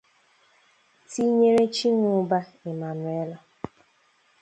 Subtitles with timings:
[1.11, 3.37] tinyere Chinwụba Emmanuela